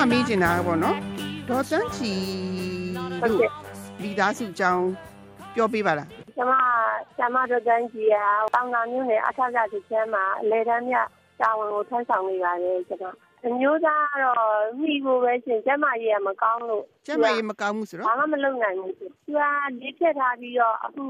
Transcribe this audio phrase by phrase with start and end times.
[0.00, 0.96] စမေးချင်တာပေါ့နော်
[1.48, 2.12] ဒေါ်တန်းချီ
[3.28, 3.40] တို့
[4.02, 4.86] မိသားစုအကြောင်း
[5.54, 6.52] ပြောပေးပါလားကျမ
[7.18, 8.16] ကျမတို့တန်းကြီးက
[8.54, 10.96] တောင်တာမျိုးနဲ့အထက်ကတစ်ချမ်းမှာအလဲတန်းမြ
[11.40, 13.04] တာဝန်ကိုထမ်းဆောင်နေပါတယ်ကျမ
[13.46, 14.44] အမျိုးသားကတော့
[14.80, 19.38] မိကိုပဲရှင်ကျမကြီးကမကောင်းလို့ကျမကြီးမကောင်းဘူးဆိုတော့ဘာမှမလုပ်နိုင်ဘူးသူက
[19.80, 21.04] လေးဖြတ်ထားပြီးတော့အခု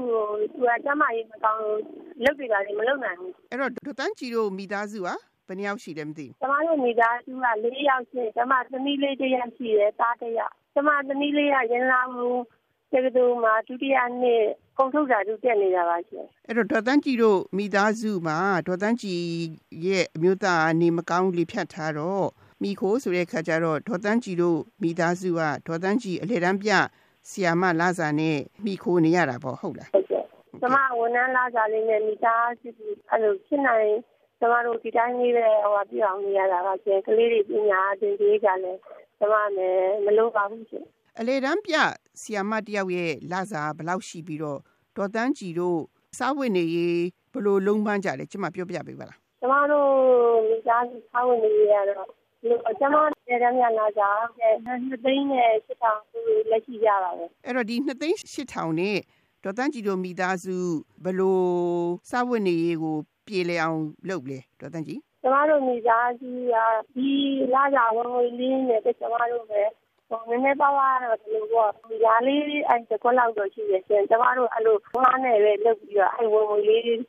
[0.53, 1.79] သူကကျမကြီးမကောင်းလို့
[2.23, 5.09] လုပ်ပြတာလည်းမလုပ်နိုင်ဘူးအဲ့တော့ဒေါ်တန်းကြီးတို့မိသားစုက
[5.51, 12.29] ယ်နှယောက်ရှိတယ်မသိဘူးကျမတို့မိသားစုက၄ယောက်ရှိကျမသမီးလေးတစ်ယောက်ရှိတယ်သားတစ်ယောက်ကျမသမီးလေးကရန်လာမှု
[12.91, 14.43] တက္ကသိုလ်မှာဒုတိယနှစ်
[14.77, 18.37] ကုန်ထုတ်စာတူတက်နေတာပါရှင်အဲ့တော့ဒေါ်တန်းကြည်တို့မိသားစုမှာ
[18.67, 19.21] ဒေါ်တန်းကြည်
[19.85, 22.25] ရဲ့အမျိုးသားနေမကောင်းလေဖြတ်ထားတော့
[22.63, 26.71] မိခိုးဆိုတဲ့ခါကျတော့ဒေါ်တန်းကြည်တို့မိသားစုကဒေါ်တန်းကြည်အလေတန်းပြ
[27.29, 30.23] ဆီယာမလာစာနဲ့မိခိုးနေရတာပေါ့ဟုတ်လားဟုတ်ကဲ့
[30.61, 32.69] ကျမဝန်ထမ်းလာစာလေးနဲ့မိသားစု
[33.09, 33.91] အဲ့လိုဖြစ်နိုင်
[34.41, 38.77] ကျမတို့ဒီတိုင်းလေးပဲဟိုပြအောင်နေရတာပါရှင်ကလေးတွေပညာသင်ပေးကြတယ်
[39.19, 40.85] ကျမလည်းမလိုပါဘူးရှင်
[41.19, 41.75] အလေတန်းပြ
[42.21, 44.59] ဆီယာမတယောက်ရဲ့လာစာဘယ်လောက်ရှိပြီးတော့
[44.97, 45.79] ဒေါ်တန်းကြည်တို့
[46.17, 49.89] စားဝတ်နေရေးဘယ်လိုလုံးပန်းကြလဲကျမပြောပြပေးပါလားကျမတို့
[50.49, 52.07] မိသားစုစားဝတ်နေရေးရတော့
[52.79, 52.95] ကျမ
[53.27, 54.03] တဲ့ရမြလာကြ
[54.65, 55.99] နှစ်သိန်းနဲ့ရှစ်ထောင်
[56.51, 58.97] လက်ရှိရပါပဲအဲ့တော့ဒီနှစ်သိန်းရှစ်ထောင်နဲ့
[59.43, 60.55] ဒေါ်တန်းကြည်တို့မိသားစု
[61.03, 61.41] ဘယ်လို
[62.09, 62.97] စားဝတ်နေရေးကို
[63.31, 63.79] ပြေလည်အောင်
[64.09, 66.55] လုပ်လဲဒေါ်တန်းကြည်ကျမတို့မိသားစုက
[66.95, 67.09] ဒီ
[67.53, 69.61] လာကြဝင်ဝင်လေးနဲ့ကျမတို့ပဲ
[70.09, 76.99] ဟိုနည်းနည်းပါးပါးတော့ဒီလိုပေါ့ဒီရာလေးအဲ့တကွက်လောက်တော့ရှိရရှင်ကျမတို့အဲ့လိုငားနဲ့ပဲလုပ်ပြီးတော့အဲ့ဝင်ဝင်လေးအဲ့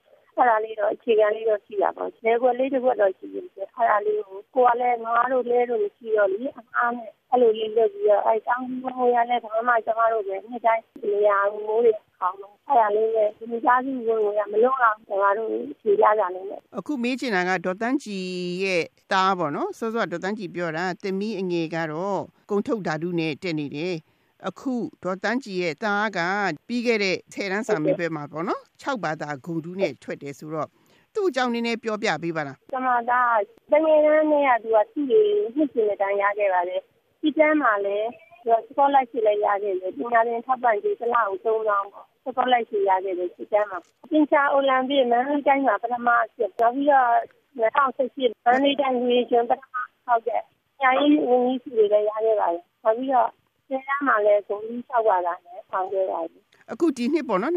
[0.51, 6.45] ဒါလေးတော့အခြေခံလေးတော့ရှိတာပေါ့။လေကွက်လေးတစ်ခွက်တော့ရှိတယ်။အဲ့ဒါလေးကိုကိုကလည်းငါတို့လဲလို့မရှိတော့လေ
[6.77, 15.51] အားနဲ့အဲ့လိုလေးလုပ်ပြီးတော့အဲ့တောင်းပြီးဝင်ရလဲဘာမှကျမတို့ပဲနှစ်တိုင်းနေရာမိုးတွေ ခေါင်းလို့အဲ့ဒါလေးနဲ့ဒီကြားစုဝင်ဝင်ရမလုံးအောင်ကျမတို့
[15.81, 18.27] ဖြေရကြလိမ့်မယ်။အခုမေးချင်တာကဒေါ်တန်းကြည်
[18.65, 23.95] ရဲ့တားပေါ့နော်။စောစောဒေါ်တန်းကြည်ပြောတာတင်မီအငယ်ကတော့ကုံထုတ်ဓာတုနဲ့တက်နေတယ်။
[24.49, 24.73] အခု
[25.03, 26.21] ဒေါ်တန်းကြည်ရဲ့သားက
[26.69, 30.69] ပြီးခဲ့တဲ့ဆယ်တန်းစာမေးပွဲမှာပေါ့နော်6ဘာသာဂုံတူးနဲ့ထွက်တယ်ဆိုတော့
[31.15, 33.39] သူ့အကြောင်းနည်းနည်းပြောပြပေးပါလားကျမသား
[33.73, 35.25] တငယ်တန်းနဲ့ကသူကသူ့ကို
[35.57, 36.77] နှစ်ရှင်တဲ့တန်းရခဲ့ပါလေ
[37.21, 38.09] ဒီတန်းမှာလည်း
[38.45, 43.79] သူက scholarship လည်းရခဲ့တယ်ပညာသင်ထောက်ပံ့ကြေးတစ်လအောင်3000ပေါ့ scholarship ရခဲ့တယ်ဒီတန်းမှာ
[44.11, 47.11] ပညာအိုလံပစ်မန္တလေးတိုင်းမှာပထမဖြစ်ပြီးတော့
[47.59, 49.75] 2018မန္တလေးတိုင်းရေရှင်ပထမ
[50.07, 50.43] ဟုတ်ကဲ့
[50.81, 53.31] ညာရေးဝန်ကြီးစုတွေလည်းရခဲ့ပါတယ်နောက်ပြီးတော့
[53.69, 56.39] ဆယ်တန်းမှာလည်းဂုံကြီး၆ပါးတာနဲ့ဆောင်ခဲ့ပါပြီ
[56.73, 57.55] အခုဒီနှစ်ပေါ့နော်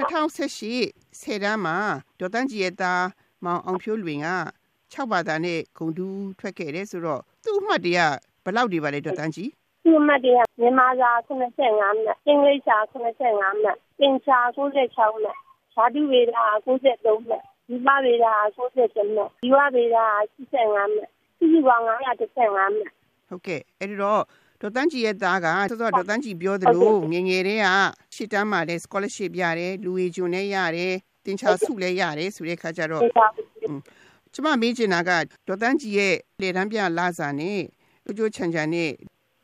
[0.62, 1.78] 2018ဆယ်တန်းမှာ
[2.20, 3.06] ဒေါ်တန်းကြီးရဲ့သား
[3.46, 4.30] မောင်အောင်ဖြိုးလွင်က
[4.94, 8.00] 6ဘာသာနဲ့ဂုံတူးထွက်ခဲ့တယ်ဆိုတော့သူ့အမှတ်တရ
[8.44, 9.50] ဘယ်လောက်တွေပါလဲဒေါ်တန်းကြီး
[9.86, 14.90] သူ့အမှတ်တရမြန်မာစာ85မှတ်အင်္ဂလိပ်စာ85မှတ် ပင်စာ96မှတ်
[15.74, 16.32] ဓာတုဝေဒ
[16.66, 19.98] 93မှတ်ဒီပဝေဒ97မှတ်ဒီဝဝေဒ
[20.40, 22.92] 85မှတ်စုစုပေါင်း915မှတ်
[23.30, 24.22] ဟုတ်ကဲ့အဲ့ဒီတော့
[24.62, 27.68] ဒေါ်တန်းကြည်ရဲ့သားကစောစောဒေါ်တန်းကြည်ပြောသလိုငငယ်တည်းက
[28.16, 30.94] ရှစ်တန်းမှာလည်း scholarship ရတယ်လူဝေဂျွန်လည်းရတယ်
[31.26, 33.04] တင်ချာစုလည်းရတယ်ဆိုတဲ့ခါကျတော့
[34.34, 35.12] ကျမမေးချင်တာက
[35.48, 37.62] ဒေါ်တန်းကြည်ရဲ့လေတန်းပြလာစာနဲ့
[38.06, 38.92] ကြိုးကြိုးချန်ချန်နဲ့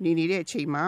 [0.03, 0.85] နေနေတဲ့အချိန်မှာ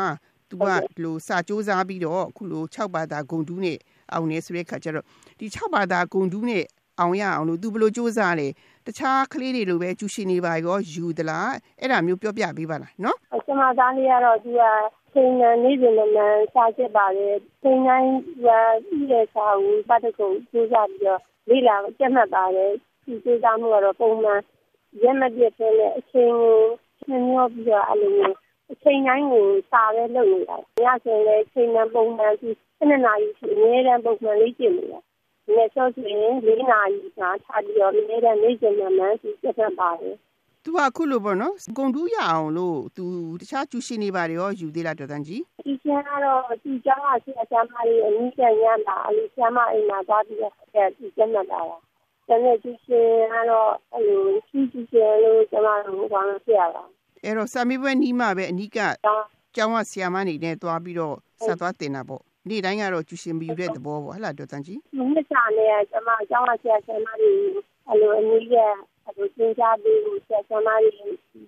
[0.54, 0.68] သူက
[1.04, 3.78] လိုစာစူးစမ်းပြီးတော့အခုလို6ဘာသာဂုံတူးနဲ့
[4.12, 5.06] အောင်နေဆိုတဲ့ခါကျတော့
[5.40, 6.64] ဒီ6ဘာသာဂုံတူးနဲ့
[7.00, 8.48] အောင်ရအောင်လို့သူဘယ်လိုစူးစမ်းလဲ
[8.86, 14.64] တခြားကလေးတွေလိုပဲကျူရှင်နေပါရောယူသလားအဲ့ဒါမျိုးပြောပြပေးပါလားနော်ကျွန်မသားလေးကတော့သူက
[15.14, 17.28] ချိန်နဲ့နေ့စဉ်နဲ့စာချက်ပါလေ
[17.62, 18.12] ချိန်တိုင်း
[18.46, 18.48] က
[18.98, 22.72] ဤတဲ့စာကိုပတ်တကုစူးစမ်းပြီးတော့လေ့လာကျက်မှတ်ပါတယ်
[23.06, 24.42] ဒီစူးစမ်းမှုကတော့ပုံမှန်
[25.04, 26.60] ရက်မပြည့်တဲ့အချိန်ကို
[27.10, 28.38] နှမျောပြီးတော့အဲ့လိုမျိုး
[28.72, 35.00] အချိန်တိုင်းကိုစာပဲလုပ်နေတာ။ညဆိုရင်လည်းချိန်နဲ့ပုံမှန်ဒီ7နာရီရှိအများတန်းပုံမှန်လေးကျင့်နေတာ။
[35.46, 40.16] ဒီနေ့ဆိုရင်၄နာရီကထားပြီးတော့အများတန်းနေ့စဉ်မှမှန်ဒီကျက်ပါတယ်။
[40.66, 43.04] तू ကခုလိုပေါ့နော်ဂုံတူးရအောင်လို့ तू
[43.42, 50.54] တခြားကျူရှင်နေပါတယ်ရောယူသေးလားတော်တန်းကြီးဒီကျန်ကတော့ဒီကျောင်းကဆရာဆရာမလေးအနည်းကျန်ရတာအလေးဆရာမအိမ်မှာသွားပြီးတော့
[50.98, 51.62] ဒီကျန်တာပါ
[52.28, 54.60] တကယ်ကျူရှင်ကတော့အဲ့လိုကျူ
[54.92, 56.84] ရှင်လို့ကျွန်တော်တို့ဘာလို့ဖြစ်ရတာ
[57.24, 58.78] အဲ့တော့စာမေးပွဲနီးမှပဲအနိက
[59.56, 61.16] ကျောင်းကဆရာမနေနဲ့သွားပြီးတော့
[61.46, 67.32] ဆက်သွားတင်တာပေါ့နေ့တိုင်းကတော့ကျူရှင်မယူတဲ့သဘောပေါ့ဟဲ့လားဒေါ်တန်ကြီးဒီနှစ်စာနဲ့ကျွန်မကျောင်းကဆရာဆရာမတွေ
[67.88, 68.56] အဲ့လိုအနည်းက
[69.06, 70.92] အဲ့လိုသင်ကြားပေးလို့ဆရာဆရာမတွေ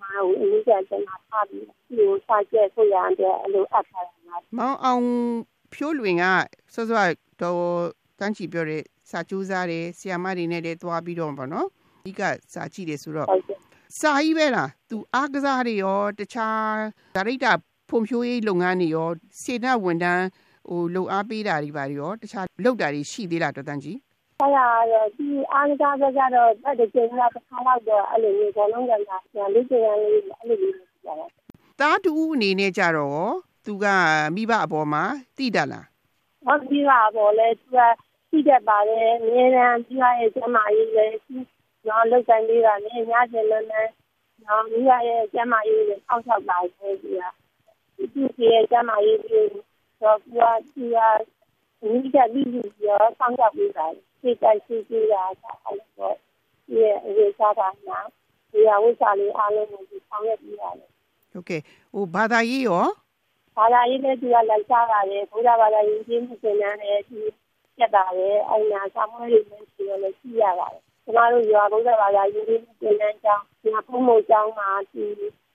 [0.02, 0.12] မှာ
[0.42, 4.16] အနည်းကကျွန်မထားပြီးဒီကိုစာကျက်ဆိုရတဲ့အဲ့လိုအပ်ထားတာ
[4.58, 5.06] မောင်အောင်
[5.74, 6.24] ဖြိုးလွင်က
[6.74, 7.06] စောစော
[7.42, 7.64] တော့
[8.20, 11.68] တန်းချီပြောတဲ့စာကြိုးစားတယ်ဆီယာမတွေနဲ့လည်းသွားပြီးတော့ပေါ့နော်
[12.06, 12.22] ဒီက
[12.54, 13.28] စာကြည့်တယ်ဆိုတော့
[14.00, 16.78] စာကြီးပဲလားသူအားကစားတွေရောတခြား
[17.16, 17.52] ဒါရိတာ
[17.90, 19.10] ဖွံ့ဖြိုးရေးလုပ်ငန်းတွေရော
[19.42, 20.26] စေတဝန်ထမ်း
[20.70, 23.98] ဟိုလုံအားပေးတာတွေပါရောတခြားလုပ်တာတွေရှိသေးလားတော်တန်းကြီး
[24.42, 27.58] အဲ့ဒါတော့ဒီအားကစားပဲကြတော့တက်တဲ့ကျင်းကတစ်ခါ
[27.88, 31.16] တော့အဲ့လိုမျိုးဘောလုံးကလာလေ့ကျင့်ရလေးအဲ့လိုမျိုးလုပ်ကြတာ
[31.80, 33.30] သားတူအနေနဲ့ကြတော့
[33.66, 33.86] သူက
[34.36, 35.04] မိဘအပေါ်မှာ
[35.38, 35.86] တိတတ်လား
[36.46, 37.80] ဟုတ်ပြီပါဘောလဲသူက
[38.32, 41.55] တိတတ်ပါတယ်အများအားသူရဲ့ကျမကြီးလည်း
[41.88, 43.68] နော်လောက်တိုင်းလေးကလည်းညကျင်လည်း
[44.44, 47.24] နော်မိရဲ့ကျမကြီးလည်းအောက်ဆောက်ပါတယ်သူက
[48.14, 49.44] သူရဲ့ကျမကြီးကို
[50.02, 50.44] တော့သူက
[50.74, 50.98] သူက
[51.82, 55.36] မိကပြီးပြီးရောဆောင်းရောက်ပြီးပါတယ်စိတ်တိုင်းစိတ်ကြီးတာအဲ့
[55.98, 56.16] တော့
[56.68, 58.08] ဒီရဲ့အရေးစားတာနော်
[58.52, 60.90] ဒီအဝိစာလေးအားလုံးကိုဒီဆောင်းရပြီးပါတယ်
[61.32, 61.62] ဟုတ်ကဲ့
[61.94, 62.86] ဟိုဘာသာရေးရော
[63.58, 67.20] ဘာသာရေးလည်းသူကလိုက်စားပါတယ်ဘုရားဘာသာရေးကြီးမှုသင်တန်းလည်းသူ
[67.78, 75.05] ပြတ်ပါတယ်အဲ့နာစာမွေးတွေလည်းရှိရလည်းရှိရပါတယ် ကျမတို့ရွာဘုရားဘာသာရေးကြီးမှုသင်တန်းကျောင်းဒီဖုံးမို့ကျောင်းမှာဒီ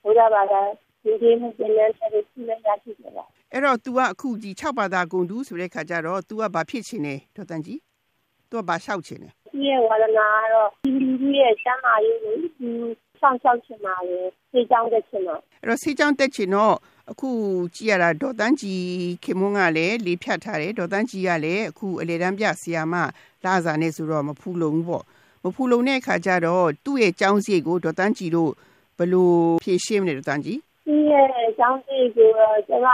[0.04, 0.62] ဘုရားဘာသာ
[1.06, 7.80] ရေးကြီးမှုသင်တန်းတွေရှိနေရရှိကြပါအဲ့တော့ तू ကအခုဒီ6ဘာသာဂုံတူးဆိုတဲ့ခါကျတော့ तू ကဘာဖြစ်ချင်လဲဒေါ်တန်ကြီး
[8.50, 12.69] तू ကဘာလျှောက်ချင်လဲဒီရဲ့ဝါဒနာကတော့ဒီလူကြီးရဲ့စမ်းမာရေးကိုဒီ
[13.22, 14.19] ဆောင်ရှောက်ချင်ပါလေ
[14.52, 16.75] စေချောင်းတက်ချင်ပါအဲ့တော့စေချောင်းတက်ချင်တော့
[17.12, 17.30] အခု
[17.75, 18.86] ကြည့်ရတာဒေါ်တန်းကြီး
[19.24, 22.96] ခင်မွန်းကလည်းလေးဖြတ်ထားတယ်ဒေါ်တန်းကြီးကလည်းအခုအလေတန်းပြဆရာမ
[23.46, 25.04] လာစာနဲ့ဆိုတော့မဖူလုံဘူးပေါ့
[25.43, 28.51] မဖူလုံတဲ့အခါကျတော့သူ့ရဲ့ចောင်းစီကိုဒေါ်တန်းကြီးတို့
[28.99, 29.31] ဘယ်လို
[29.65, 31.29] ဖြည့်ရှင်းမလဲဒေါ်တန်းကြီးဒီရဲ့
[31.61, 32.31] ចောင်းစီကို
[32.69, 32.89] ကျွန်မ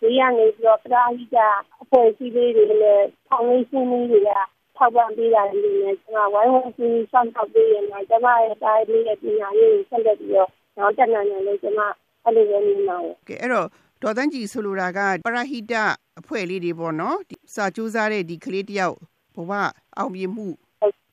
[0.00, 1.36] ဒီရနေပြီးတော့ပရာဟိတ
[1.82, 4.30] အဖွဲ့အစည်းလေးတွေနဲ့ဖောင်ဒေးရှင်းလေးတွေက
[4.76, 11.80] ထောက်ပံ့ပေးတာတွေနဲ့ကျွန်မဝိုင်းဝန်းစီဆောင်ထောက်ပေးရင်တော့ကျွန်မရဲ့တိုင်းလေးရဲ့ပညာရေးကိုဆက်လက်ပြီးတော့နောက်တက်နိုင်တယ်လို့ကျွန်မ
[12.24, 13.68] အဲ့လိုပဲမြင်ပါတယ်ကဲအဲ့တော့
[14.02, 15.74] ဒေါ်တန်းကြီးဆိုလိုတာကပရဟိတ
[16.20, 18.96] အဖွဲ့လေးတွေပေါ့နော်ဒီစာကြိုးစားတဲ့ဒီကလေးတယောက်
[19.34, 19.52] ဘဝ
[19.96, 20.46] အောင်မြင်မှု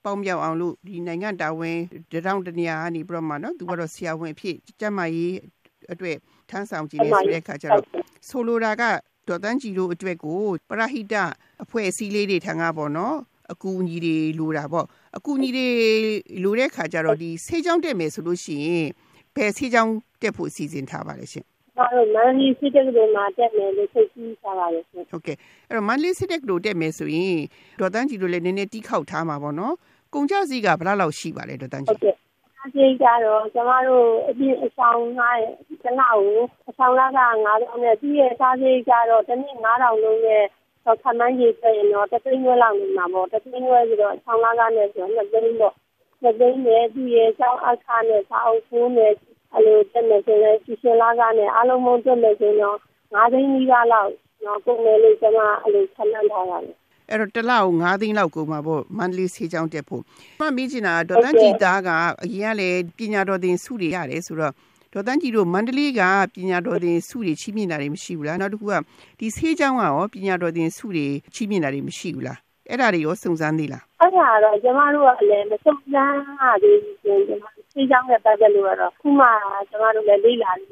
[0.03, 1.77] ပေါင်းပြောင်းအောင်လို့ဒီနိုင်ငံတာဝန်
[2.11, 5.35] တရောင်းတနေရာကနေပြီးတော့မှနော်သူကတော့ဆရာဝန်အဖြစ်ကျမကြီး
[5.91, 6.17] အတွက်
[6.49, 7.85] ထမ်းဆောင်ကြည့်နေဆိုတဲ့အခါကျတော့
[8.29, 8.83] ဆိုလိုတာက
[9.27, 11.15] ဒေါ်တန်းကြီးတို့အတွက်ကိုပရဟိတ
[11.63, 13.15] အဖွဲ့အစည်းလေးတွေထံကပေါ့နော်
[13.51, 14.85] အကူအညီတွေလိုတာပေါ့
[15.17, 15.67] အကူအညီတွေ
[16.43, 18.87] လိုတဲ့ခါကျတော့ဒီဆေးကြောင်းတက်မယ်ဆိုလို့ရှိရင်
[19.35, 21.45] ဘယ်ဆေးကြောင်းတက်ဖို့အစီအစဉ်ထားပါလဲရှင်
[21.75, 27.37] ကျွန်တော်မန်လေးစစ်တက်ကလေးမှာတက်မယ်လို့စိတ်ကြီးထားပါရဲ့ရှင်ဟုတ်ကဲ့အဲ့တော့မန်လေးစစ်တက်ကလေးတက်မယ်ဆိုရင်
[27.79, 29.75] ဒေါ်တန်းကြီးတို့လည်းနည်းနည်းတီးခေါက်ထားမှာပေါ့နော်
[30.13, 32.15] ကုန်ကြစည်းကဘယ်လောက်ရှိပါလဲဒေါ်တန်းကြီးဟုတ်ကဲ့
[32.75, 35.37] ဒီကြတော့ကျမတို့အပြင်အဆောင်ငါ့
[35.83, 36.39] ကျနောက်ကို
[36.69, 37.09] အဆောင်လာက
[37.45, 40.43] 9000နဲ့ပြီးရဲ့စားစရိတ်ကြတော့တစ်နေ့9000လုံးနဲ့
[40.85, 45.75] တော့ခမန်းကြီးဆိုရင်တော့တသိန်းဝဲလောက်နေမှာပေါ့တသိန်းဝဲဆိုတော့ဆောင်းလာကနဲ့ဆိုတော့2သိန်းပေါ့
[46.23, 49.13] 2သိန်းနဲ့ဒီရဲ့ဆောင်းအခါနဲ့စာအုပ်ဖိုးနဲ့
[49.53, 52.77] အဲ့လိုတက်မယ်ဆိုရင်စီရှင်လာကနဲ့အားလုံးမုံတက်မယ်ဆိုတော့
[53.13, 56.77] 9သိန်းကြီးလောက်တော့ကုန်မယ်လို့ကျွန်မအဲ့လိုဆန္ဒထားရတယ်
[57.09, 60.01] အဲ့တော့တစ်လောက်9သိန်းလောက်ကုန်မှာပေါ့မန္တလေးဆေးချောင်းတက်ဖို့
[60.39, 61.89] မှမေးချင်တာဒေါ်တန်းကြည်သားက
[62.23, 64.53] အရင်ကလည်းပညာတော်သင်ဆုတွေရတယ်ဆိုတော့
[64.93, 66.01] ဒေါ်တန်းကြည်တို့မန္တလေးက
[66.35, 68.73] ပညာတော်သင်ဆုတွေချီးမြှင့်တာတွေမရှိဘူးလားနောက်တစ်ခုက
[69.19, 72.39] ဒီဆေးချောင်းကရောပညာတော်သင်ဆုတွေချီးမြှင့်တာတွေမရှိဘူးလား
[72.69, 79.27] အဲ့ဒါတွေရောစုံစမ်းသေးလားအဲ့ဒါတော့ကျမတို့ကလည်းမစုံစမ်းရသေးဘူးကျမဆေးချောင်းနဲ့ပတ်သက်လို့ကတော့ခုမှ
[79.69, 80.65] ကျမတို့လည်းလေ့လာနေ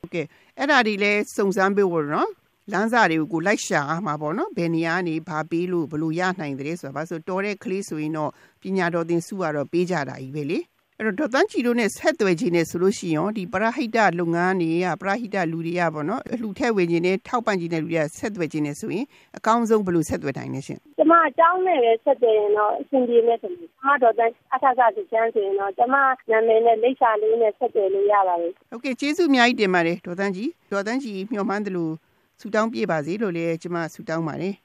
[0.00, 0.26] ဟုတ်ကဲ့
[0.58, 2.28] အဲ့ဒါတွေလည်းစုံစမ်းပေးဖို့နော်
[2.72, 8.30] လမ်းစာတွေကိုကိုလိုက်ရှာမှာပေါ့နော်ဘယ်နေရာကနေဘာပေးလို့ဘလို့ရနိုင်တယ်ဆိုတာဘာဆိုတော်တဲ့ကလေးဆိုရင်တော့
[8.62, 10.58] ပညာတော်သင်စုကတော့ပေးကြတာကြီးပဲလေ
[11.00, 19.04] အဲ့တော့ဒေါ်တန်းချီတို့နဲ့ဆက်သွယ်ခြင်းနဲ့ဆိုလို့ရှိရင်ဒီပရဟိတလုပ်ငန်းတွေကပရဟိတလူတွေကပေါ့နော်အလှထက်ဝင်ခြင်းနဲ့ထောက်ပံ့ခြင်းနဲ့လူတွေကဆက်သွယ်ခြင်းနဲ့ဆိုရင်
[19.36, 25.96] အကောင်းဆုံးဘယ်လိုဆက်သွယ်နိုင်လဲရှင်ကျမအကြောင်းနဲ့ပဲဆက်သွယ်ရင်တော့အဆင်ပြေမယ်ဆိုလို့ကျမဒေါ်တန်းအထက်ကစချမ်းဆိုရင်တော့ကျမ
[26.30, 31.94] နာမည်နဲ့လိပ်စာလေးနဲ့ဆက်သွယ်လို့ရပါတယ်ဟုတ်ကဲ့ကျေးဇူးအများကြီးတင်ပါတယ်ဒေါ်တန်းကြီးဒေါ်တန်းကြီးမျှော်မှန်းတယ်လို့
[32.39, 34.55] ဆုတောင်းပြပါစေလို့လည်းကျမဆုတောင်းပါတယ်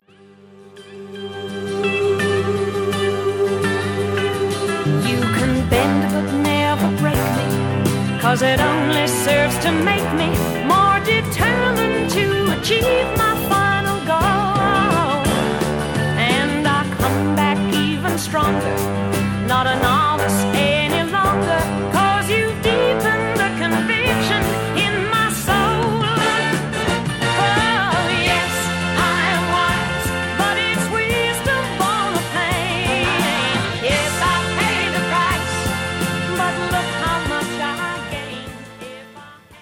[8.22, 10.28] Cause it only serves to make me
[10.72, 15.22] more determined to achieve my final goal.
[16.36, 18.76] And I come back even stronger,
[19.52, 19.82] not an